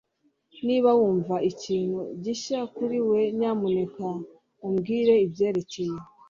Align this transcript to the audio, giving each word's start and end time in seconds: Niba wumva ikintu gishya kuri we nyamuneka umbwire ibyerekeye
Niba 0.67 0.89
wumva 0.99 1.35
ikintu 1.51 1.99
gishya 2.23 2.59
kuri 2.75 2.97
we 3.09 3.19
nyamuneka 3.39 4.07
umbwire 4.67 5.13
ibyerekeye 5.25 5.97